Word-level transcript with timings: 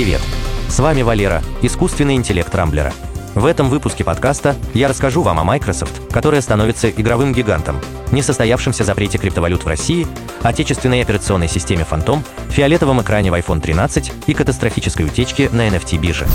Привет! 0.00 0.22
С 0.66 0.78
вами 0.78 1.02
Валера, 1.02 1.42
искусственный 1.60 2.14
интеллект 2.14 2.54
Рамблера. 2.54 2.90
В 3.34 3.44
этом 3.44 3.68
выпуске 3.68 4.02
подкаста 4.02 4.56
я 4.72 4.88
расскажу 4.88 5.20
вам 5.20 5.38
о 5.38 5.44
Microsoft, 5.44 6.10
которая 6.10 6.40
становится 6.40 6.88
игровым 6.88 7.34
гигантом, 7.34 7.78
несостоявшемся 8.10 8.84
запрете 8.84 9.18
криптовалют 9.18 9.62
в 9.62 9.66
России, 9.66 10.06
отечественной 10.40 11.02
операционной 11.02 11.48
системе 11.48 11.84
Phantom, 11.88 12.24
фиолетовом 12.48 13.02
экране 13.02 13.30
в 13.30 13.34
iPhone 13.34 13.60
13 13.60 14.12
и 14.26 14.32
катастрофической 14.32 15.04
утечке 15.04 15.50
на 15.50 15.68
NFT-бирже. 15.68 16.26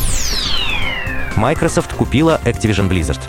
Microsoft 1.36 1.92
купила 1.94 2.40
Activision 2.46 2.88
Blizzard. 2.88 3.22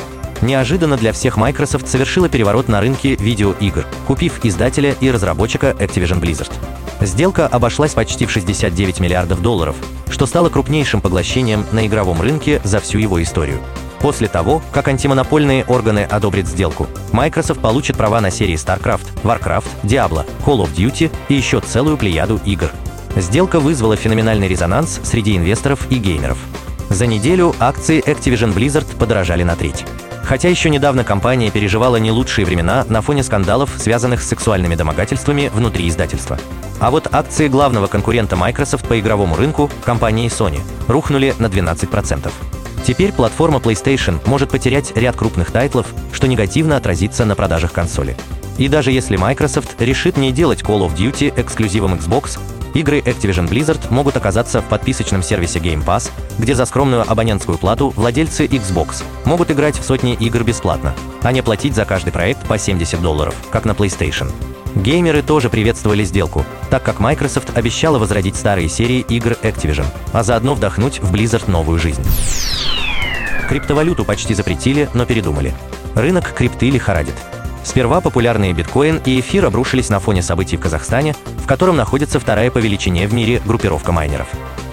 Неожиданно 0.42 0.98
для 0.98 1.14
всех 1.14 1.38
Microsoft 1.38 1.88
совершила 1.88 2.28
переворот 2.28 2.68
на 2.68 2.82
рынке 2.82 3.16
видеоигр, 3.16 3.86
купив 4.06 4.44
издателя 4.44 4.94
и 5.00 5.10
разработчика 5.10 5.70
Activision 5.78 6.20
Blizzard. 6.20 6.52
Сделка 7.00 7.46
обошлась 7.46 7.94
почти 7.94 8.26
в 8.26 8.30
69 8.30 9.00
миллиардов 9.00 9.40
долларов, 9.40 9.76
что 10.08 10.26
стало 10.26 10.48
крупнейшим 10.48 11.00
поглощением 11.00 11.64
на 11.72 11.86
игровом 11.86 12.20
рынке 12.20 12.60
за 12.64 12.80
всю 12.80 12.98
его 12.98 13.22
историю. 13.22 13.60
После 14.00 14.28
того, 14.28 14.62
как 14.72 14.88
антимонопольные 14.88 15.64
органы 15.64 16.00
одобрят 16.04 16.46
сделку, 16.46 16.86
Microsoft 17.12 17.60
получит 17.60 17.96
права 17.96 18.20
на 18.20 18.30
серии 18.30 18.54
StarCraft, 18.54 19.22
Warcraft, 19.24 19.66
Diablo, 19.82 20.26
Call 20.44 20.64
of 20.64 20.74
Duty 20.74 21.10
и 21.28 21.34
еще 21.34 21.60
целую 21.60 21.96
плеяду 21.96 22.40
игр. 22.44 22.70
Сделка 23.16 23.58
вызвала 23.58 23.96
феноменальный 23.96 24.48
резонанс 24.48 25.00
среди 25.02 25.36
инвесторов 25.36 25.90
и 25.90 25.96
геймеров. 25.96 26.38
За 26.90 27.06
неделю 27.06 27.54
акции 27.58 28.02
Activision 28.06 28.54
Blizzard 28.54 28.86
подорожали 28.96 29.42
на 29.42 29.56
треть. 29.56 29.84
Хотя 30.26 30.48
еще 30.48 30.70
недавно 30.70 31.04
компания 31.04 31.52
переживала 31.52 31.96
не 31.96 32.10
лучшие 32.10 32.44
времена 32.44 32.84
на 32.88 33.00
фоне 33.00 33.22
скандалов, 33.22 33.70
связанных 33.78 34.20
с 34.20 34.26
сексуальными 34.26 34.74
домогательствами 34.74 35.52
внутри 35.54 35.88
издательства. 35.88 36.36
А 36.80 36.90
вот 36.90 37.06
акции 37.14 37.46
главного 37.46 37.86
конкурента 37.86 38.34
Microsoft 38.34 38.88
по 38.88 38.98
игровому 38.98 39.36
рынку, 39.36 39.70
компании 39.84 40.28
Sony, 40.28 40.60
рухнули 40.88 41.32
на 41.38 41.46
12%. 41.46 42.32
Теперь 42.84 43.12
платформа 43.12 43.58
PlayStation 43.58 44.18
может 44.26 44.50
потерять 44.50 44.96
ряд 44.96 45.16
крупных 45.16 45.52
тайтлов, 45.52 45.86
что 46.12 46.26
негативно 46.26 46.76
отразится 46.76 47.24
на 47.24 47.36
продажах 47.36 47.72
консоли. 47.72 48.16
И 48.58 48.68
даже 48.68 48.90
если 48.90 49.16
Microsoft 49.16 49.80
решит 49.80 50.16
не 50.16 50.32
делать 50.32 50.62
Call 50.62 50.88
of 50.88 50.96
Duty 50.96 51.32
эксклюзивом 51.36 51.94
Xbox, 51.94 52.38
Игры 52.74 53.00
Activision 53.00 53.48
Blizzard 53.48 53.80
могут 53.90 54.16
оказаться 54.16 54.60
в 54.60 54.64
подписочном 54.64 55.22
сервисе 55.22 55.58
Game 55.58 55.84
Pass, 55.84 56.10
где 56.38 56.54
за 56.54 56.66
скромную 56.66 57.10
абонентскую 57.10 57.58
плату 57.58 57.90
владельцы 57.90 58.46
Xbox 58.46 59.02
могут 59.24 59.50
играть 59.50 59.78
в 59.78 59.84
сотни 59.84 60.14
игр 60.14 60.44
бесплатно, 60.44 60.94
а 61.22 61.32
не 61.32 61.42
платить 61.42 61.74
за 61.74 61.84
каждый 61.84 62.12
проект 62.12 62.46
по 62.46 62.58
70 62.58 63.00
долларов, 63.00 63.34
как 63.50 63.64
на 63.64 63.72
PlayStation. 63.72 64.30
Геймеры 64.74 65.22
тоже 65.22 65.48
приветствовали 65.48 66.04
сделку, 66.04 66.44
так 66.68 66.82
как 66.82 67.00
Microsoft 67.00 67.56
обещала 67.56 67.98
возродить 67.98 68.36
старые 68.36 68.68
серии 68.68 69.00
игр 69.00 69.32
Activision, 69.42 69.86
а 70.12 70.22
заодно 70.22 70.54
вдохнуть 70.54 71.00
в 71.00 71.14
Blizzard 71.14 71.50
новую 71.50 71.78
жизнь. 71.78 72.04
Криптовалюту 73.48 74.04
почти 74.04 74.34
запретили, 74.34 74.90
но 74.92 75.06
передумали. 75.06 75.54
Рынок 75.94 76.34
крипты 76.34 76.68
лихорадит. 76.68 77.14
Сперва 77.66 78.00
популярные 78.00 78.52
биткоин 78.52 79.00
и 79.04 79.18
эфир 79.18 79.44
обрушились 79.44 79.88
на 79.88 79.98
фоне 79.98 80.22
событий 80.22 80.56
в 80.56 80.60
Казахстане, 80.60 81.16
в 81.38 81.48
котором 81.48 81.76
находится 81.76 82.20
вторая 82.20 82.48
по 82.52 82.58
величине 82.58 83.08
в 83.08 83.12
мире 83.12 83.42
группировка 83.44 83.90
майнеров. 83.90 84.28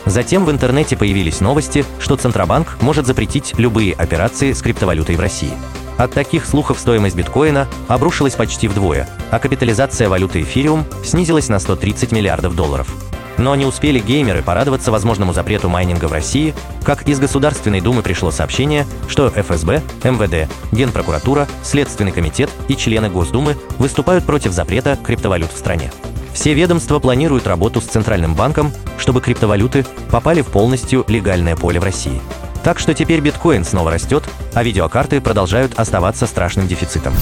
Затем 0.06 0.46
в 0.46 0.52
интернете 0.52 0.96
появились 0.96 1.42
новости, 1.42 1.86
что 2.00 2.18
Центробанк 2.18 2.78
может 2.82 3.08
запретить 3.08 3.56
любые 3.58 3.94
операции 3.94 4.54
с 4.54 4.62
криптовалютой 4.62 5.16
в 5.16 5.20
России. 5.20 5.54
От 5.98 6.12
таких 6.12 6.46
слухов 6.46 6.78
стоимость 6.78 7.16
биткоина 7.16 7.68
обрушилась 7.88 8.36
почти 8.36 8.68
вдвое, 8.68 9.10
а 9.32 9.40
капитализация 9.40 10.08
валюты 10.08 10.44
эфириум 10.44 10.86
снизилась 11.04 11.50
на 11.50 11.58
130 11.58 12.12
миллиардов 12.12 12.56
долларов. 12.56 13.03
Но 13.44 13.56
не 13.56 13.66
успели 13.66 14.00
геймеры 14.00 14.42
порадоваться 14.42 14.90
возможному 14.90 15.34
запрету 15.34 15.68
майнинга 15.68 16.06
в 16.06 16.14
России, 16.14 16.56
как 16.86 17.06
из 17.10 17.20
Государственной 17.20 17.82
Думы 17.82 18.02
пришло 18.02 18.32
сообщение, 18.32 18.88
что 19.10 19.30
ФСБ, 19.30 19.82
МВД, 20.06 20.50
Генпрокуратура, 20.72 21.46
Следственный 21.62 22.14
комитет 22.14 22.50
и 22.70 22.78
члены 22.78 23.10
Госдумы 23.10 23.58
выступают 23.80 24.24
против 24.24 24.54
запрета 24.54 24.98
криптовалют 25.04 25.52
в 25.52 25.58
стране. 25.58 25.92
Все 26.34 26.54
ведомства 26.54 27.00
планируют 27.00 27.46
работу 27.46 27.82
с 27.82 27.86
Центральным 27.86 28.34
банком, 28.34 28.72
чтобы 28.98 29.20
криптовалюты 29.20 29.86
попали 30.10 30.42
в 30.42 30.48
полностью 30.48 31.04
легальное 31.10 31.58
поле 31.58 31.82
в 31.82 31.84
России. 31.84 32.22
Так 32.64 32.80
что 32.80 32.94
теперь 32.94 33.20
биткоин 33.20 33.66
снова 33.66 33.92
растет, 33.92 34.24
а 34.54 34.64
видеокарты 34.64 35.20
продолжают 35.20 35.78
оставаться 35.78 36.28
страшным 36.28 36.66
дефицитом. 36.66 37.14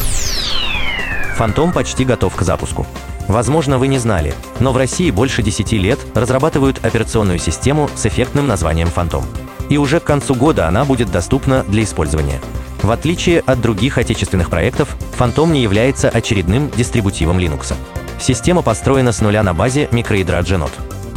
Фантом 1.36 1.74
почти 1.74 2.06
готов 2.06 2.36
к 2.36 2.44
запуску. 2.44 2.86
Возможно, 3.32 3.78
вы 3.78 3.88
не 3.88 3.98
знали, 3.98 4.34
но 4.60 4.74
в 4.74 4.78
России 4.78 5.10
больше 5.10 5.42
10 5.42 5.72
лет 5.72 6.00
разрабатывают 6.16 6.84
операционную 6.84 7.40
систему 7.40 7.90
с 7.96 8.06
эффектным 8.06 8.46
названием 8.46 8.90
«Фантом». 8.90 9.24
И 9.70 9.78
уже 9.78 10.02
к 10.02 10.04
концу 10.04 10.36
года 10.36 10.68
она 10.68 10.84
будет 10.84 11.10
доступна 11.10 11.64
для 11.64 11.84
использования. 11.84 12.42
В 12.84 12.92
отличие 12.92 13.40
от 13.40 13.62
других 13.62 13.98
отечественных 13.98 14.50
проектов, 14.50 14.98
Фантом 15.14 15.54
не 15.54 15.62
является 15.62 16.10
очередным 16.10 16.70
дистрибутивом 16.72 17.40
Linux. 17.40 17.74
Система 18.20 18.64
построена 18.64 19.14
с 19.14 19.22
нуля 19.22 19.44
на 19.44 19.54
базе 19.54 19.88
микроядра 19.94 20.42
Genode. 20.42 20.74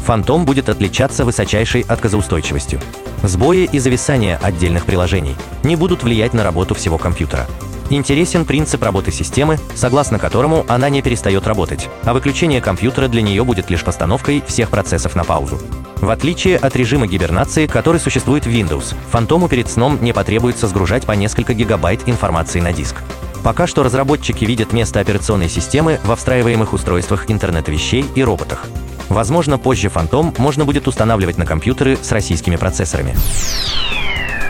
Фантом 0.07 0.45
будет 0.45 0.69
отличаться 0.69 1.25
высочайшей 1.25 1.81
отказоустойчивостью. 1.81 2.79
Сбои 3.25 3.69
и 3.73 3.81
зависания 3.81 4.39
отдельных 4.41 4.87
приложений 4.87 5.35
не 5.65 5.75
будут 5.75 6.05
влиять 6.05 6.33
на 6.33 6.45
работу 6.45 6.77
всего 6.77 6.97
компьютера. 6.97 7.49
Интересен 7.91 8.45
принцип 8.45 8.83
работы 8.83 9.13
системы, 9.13 9.59
согласно 9.75 10.19
которому 10.19 10.65
она 10.69 10.89
не 10.89 11.03
перестает 11.03 11.47
работать, 11.47 11.89
а 12.05 12.15
выключение 12.15 12.61
компьютера 12.61 13.09
для 13.09 13.23
нее 13.23 13.45
будет 13.45 13.71
лишь 13.71 13.85
постановкой 13.85 14.43
всех 14.47 14.71
процессов 14.71 15.15
на 15.15 15.25
паузу. 15.25 15.61
В 16.01 16.11
отличие 16.11 16.57
от 16.57 16.75
режима 16.77 17.07
гибернации, 17.07 17.67
который 17.67 18.01
существует 18.01 18.47
в 18.47 18.51
Windows, 18.51 18.95
Фантому 19.11 19.49
перед 19.49 19.71
сном 19.71 19.99
не 20.03 20.13
потребуется 20.13 20.67
сгружать 20.67 21.05
по 21.05 21.13
несколько 21.13 21.55
гигабайт 21.55 22.09
информации 22.09 22.61
на 22.61 22.73
диск. 22.73 22.97
Пока 23.43 23.67
что 23.67 23.83
разработчики 23.83 24.45
видят 24.45 24.73
место 24.73 25.01
операционной 25.01 25.51
системы 25.51 26.01
во 26.05 26.17
встраиваемых 26.17 26.73
устройствах 26.73 27.31
интернета 27.31 27.71
вещей 27.71 28.05
и 28.15 28.25
роботах. 28.25 28.65
Возможно, 29.11 29.59
позже 29.59 29.91
Фантом 29.91 30.35
можно 30.39 30.65
будет 30.65 30.89
устанавливать 30.89 31.37
на 31.37 31.45
компьютеры 31.45 31.99
с 32.01 32.11
российскими 32.11 32.57
процессорами. 32.57 33.15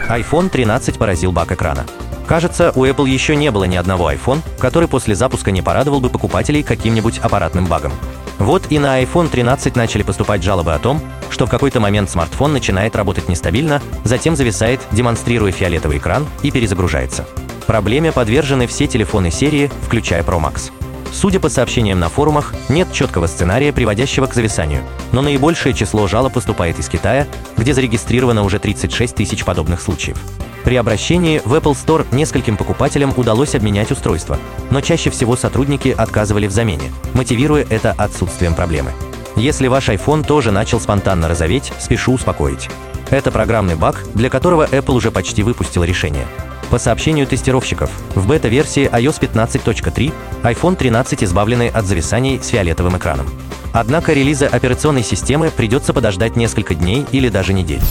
iPhone 0.09 0.49
13 0.49 0.97
поразил 0.97 1.33
бак 1.33 1.51
экрана. 1.51 1.85
Кажется, 2.27 2.73
у 2.75 2.85
Apple 2.85 3.09
еще 3.09 3.37
не 3.37 3.51
было 3.51 3.65
ни 3.65 3.77
одного 3.77 4.11
iPhone, 4.11 4.41
который 4.59 4.89
после 4.89 5.15
запуска 5.15 5.51
не 5.51 5.63
порадовал 5.63 6.01
бы 6.01 6.09
покупателей 6.09 6.63
каким-нибудь 6.63 7.19
аппаратным 7.19 7.67
багом. 7.67 7.93
Вот 8.39 8.67
и 8.71 8.79
на 8.79 9.03
iPhone 9.03 9.29
13 9.29 9.77
начали 9.77 10.03
поступать 10.03 10.43
жалобы 10.43 10.75
о 10.75 10.79
том, 10.79 11.01
что 11.31 11.47
в 11.47 11.51
какой-то 11.51 11.81
момент 11.81 12.11
смартфон 12.11 12.53
начинает 12.53 12.97
работать 12.97 13.29
нестабильно, 13.29 13.81
затем 14.05 14.37
зависает, 14.37 14.81
демонстрируя 14.93 15.53
фиолетовый 15.53 15.99
экран 15.99 16.27
и 16.43 16.51
перезагружается. 16.51 17.27
Проблеме 17.67 18.13
подвержены 18.13 18.67
все 18.67 18.87
телефоны 18.87 19.31
серии, 19.31 19.71
включая 19.83 20.23
Pro 20.23 20.41
Max. 20.41 20.71
Судя 21.13 21.39
по 21.39 21.49
сообщениям 21.49 22.01
на 22.01 22.09
форумах, 22.09 22.55
нет 22.69 22.93
четкого 22.93 23.29
сценария, 23.29 23.73
приводящего 23.73 24.27
к 24.27 24.35
зависанию, 24.35 24.83
но 25.13 25.23
наибольшее 25.23 25.73
число 25.73 26.09
жалоб 26.09 26.33
поступает 26.33 26.79
из 26.81 26.89
Китая, 26.89 27.29
где 27.57 27.73
зарегистрировано 27.73 28.43
уже 28.43 28.59
36 28.59 29.15
тысяч 29.15 29.45
подобных 29.45 29.81
случаев. 29.81 30.19
При 30.65 30.77
обращении 30.77 31.43
в 31.45 31.53
Apple 31.53 31.75
Store 31.75 32.07
нескольким 32.11 32.57
покупателям 32.57 33.13
удалось 33.17 33.55
обменять 33.55 33.93
устройство, 33.93 34.39
но 34.71 34.81
чаще 34.81 35.11
всего 35.11 35.37
сотрудники 35.37 35.95
отказывали 35.97 36.47
в 36.47 36.53
замене, 36.53 36.91
мотивируя 37.13 37.67
это 37.69 37.93
отсутствием 37.93 38.55
проблемы. 38.55 38.93
Если 39.37 39.67
ваш 39.67 39.91
iPhone 39.91 40.25
тоже 40.25 40.53
начал 40.53 40.81
спонтанно 40.81 41.29
розоветь, 41.29 41.73
спешу 41.79 42.15
успокоить. 42.15 42.71
Это 43.11 43.31
программный 43.31 43.75
баг, 43.75 44.03
для 44.15 44.31
которого 44.31 44.67
Apple 44.67 44.95
уже 44.95 45.11
почти 45.11 45.43
выпустил 45.43 45.85
решение. 45.85 46.27
По 46.71 46.79
сообщению 46.79 47.27
тестировщиков, 47.27 47.91
в 48.15 48.27
бета-версии 48.27 48.89
iOS 48.89 49.21
15.3 49.21 50.13
iPhone 50.43 50.77
13 50.77 51.25
избавлены 51.25 51.69
от 51.69 51.85
зависаний 51.85 52.41
с 52.43 52.49
фиолетовым 52.49 52.97
экраном. 52.97 53.29
Однако 53.73 54.13
релиза 54.13 54.47
операционной 54.47 55.03
системы 55.03 55.51
придется 55.51 55.93
подождать 55.93 56.37
несколько 56.37 56.75
дней 56.75 57.05
или 57.13 57.29
даже 57.29 57.53
недель. 57.53 57.83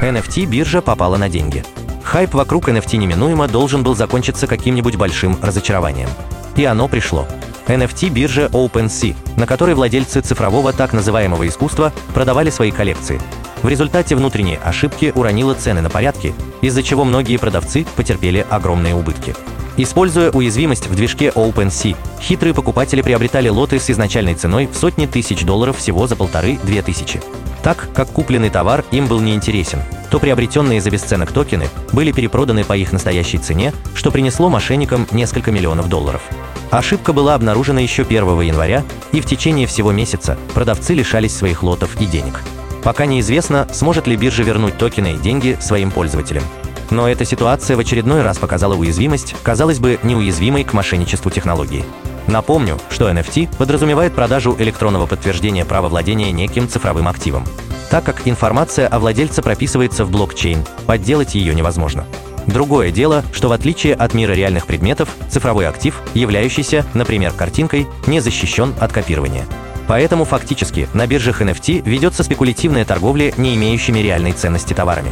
NFT-биржа 0.00 0.80
попала 0.80 1.16
на 1.16 1.28
деньги. 1.28 1.62
Хайп 2.02 2.34
вокруг 2.34 2.68
NFT 2.68 2.96
неминуемо 2.96 3.46
должен 3.48 3.82
был 3.82 3.94
закончиться 3.94 4.46
каким-нибудь 4.46 4.96
большим 4.96 5.38
разочарованием. 5.42 6.08
И 6.56 6.64
оно 6.64 6.88
пришло. 6.88 7.26
NFT-биржа 7.66 8.46
OpenSea, 8.46 9.14
на 9.36 9.46
которой 9.46 9.74
владельцы 9.74 10.20
цифрового 10.20 10.72
так 10.72 10.92
называемого 10.92 11.46
искусства 11.46 11.92
продавали 12.14 12.50
свои 12.50 12.70
коллекции. 12.70 13.20
В 13.62 13.68
результате 13.68 14.16
внутренней 14.16 14.58
ошибки 14.64 15.12
уронила 15.14 15.54
цены 15.54 15.82
на 15.82 15.90
порядки, 15.90 16.34
из-за 16.62 16.82
чего 16.82 17.04
многие 17.04 17.36
продавцы 17.36 17.86
потерпели 17.94 18.44
огромные 18.48 18.94
убытки. 18.94 19.34
Используя 19.76 20.30
уязвимость 20.30 20.88
в 20.88 20.94
движке 20.94 21.28
OpenSea, 21.28 21.96
хитрые 22.20 22.54
покупатели 22.54 23.02
приобретали 23.02 23.48
лоты 23.48 23.78
с 23.78 23.88
изначальной 23.90 24.34
ценой 24.34 24.66
в 24.66 24.76
сотни 24.76 25.06
тысяч 25.06 25.44
долларов 25.44 25.76
всего 25.76 26.06
за 26.06 26.16
полторы-две 26.16 26.82
тысячи. 26.82 27.20
Так 27.62 27.88
как 27.94 28.08
купленный 28.08 28.50
товар 28.50 28.84
им 28.90 29.06
был 29.06 29.20
неинтересен, 29.20 29.82
то 30.10 30.18
приобретенные 30.18 30.80
за 30.80 30.90
бесценок 30.90 31.30
токены 31.32 31.68
были 31.92 32.10
перепроданы 32.10 32.64
по 32.64 32.76
их 32.76 32.92
настоящей 32.92 33.38
цене, 33.38 33.72
что 33.94 34.10
принесло 34.10 34.48
мошенникам 34.48 35.06
несколько 35.12 35.50
миллионов 35.50 35.88
долларов. 35.88 36.22
Ошибка 36.70 37.12
была 37.12 37.34
обнаружена 37.34 37.80
еще 37.80 38.02
1 38.02 38.40
января, 38.40 38.84
и 39.12 39.20
в 39.20 39.26
течение 39.26 39.66
всего 39.66 39.92
месяца 39.92 40.38
продавцы 40.54 40.94
лишались 40.94 41.36
своих 41.36 41.62
лотов 41.62 42.00
и 42.00 42.06
денег. 42.06 42.40
Пока 42.82 43.06
неизвестно, 43.06 43.68
сможет 43.72 44.06
ли 44.06 44.16
биржа 44.16 44.42
вернуть 44.42 44.78
токены 44.78 45.14
и 45.14 45.18
деньги 45.18 45.58
своим 45.60 45.90
пользователям. 45.90 46.44
Но 46.90 47.08
эта 47.08 47.24
ситуация 47.24 47.76
в 47.76 47.80
очередной 47.80 48.22
раз 48.22 48.38
показала 48.38 48.74
уязвимость, 48.74 49.36
казалось 49.42 49.78
бы, 49.78 50.00
неуязвимой 50.02 50.64
к 50.64 50.72
мошенничеству 50.72 51.30
технологии. 51.30 51.84
Напомню, 52.30 52.78
что 52.90 53.10
NFT 53.10 53.56
подразумевает 53.58 54.14
продажу 54.14 54.54
электронного 54.56 55.06
подтверждения 55.06 55.64
права 55.64 55.88
владения 55.88 56.30
неким 56.30 56.68
цифровым 56.68 57.08
активом. 57.08 57.44
Так 57.90 58.04
как 58.04 58.28
информация 58.28 58.86
о 58.86 59.00
владельце 59.00 59.42
прописывается 59.42 60.04
в 60.04 60.12
блокчейн, 60.12 60.64
подделать 60.86 61.34
ее 61.34 61.52
невозможно. 61.56 62.06
Другое 62.46 62.92
дело, 62.92 63.24
что 63.32 63.48
в 63.48 63.52
отличие 63.52 63.94
от 63.94 64.14
мира 64.14 64.32
реальных 64.32 64.66
предметов, 64.66 65.08
цифровой 65.28 65.66
актив, 65.66 66.00
являющийся, 66.14 66.86
например, 66.94 67.32
картинкой, 67.32 67.88
не 68.06 68.20
защищен 68.20 68.74
от 68.78 68.92
копирования. 68.92 69.44
Поэтому 69.88 70.24
фактически 70.24 70.88
на 70.94 71.08
биржах 71.08 71.42
NFT 71.42 71.82
ведется 71.82 72.22
спекулятивная 72.22 72.84
торговля 72.84 73.34
не 73.38 73.56
имеющими 73.56 73.98
реальной 73.98 74.32
ценности 74.32 74.72
товарами. 74.72 75.10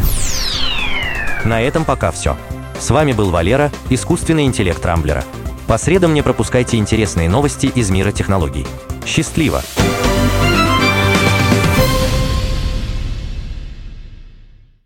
На 1.45 1.61
этом 1.61 1.85
пока 1.85 2.13
все. 2.13 2.37
С 2.79 2.91
вами 2.91 3.11
был 3.11 3.31
Валера, 3.31 3.73
искусственный 3.91 4.45
интеллект 4.45 4.85
Рамблера. 4.87 5.25
По 5.69 5.77
средам 5.77 6.15
не 6.15 6.23
пропускайте 6.23 6.79
интересные 6.79 7.29
новости 7.29 7.67
из 7.67 7.91
мира 7.91 8.11
технологий. 8.11 8.67
Счастливо! 9.05 9.61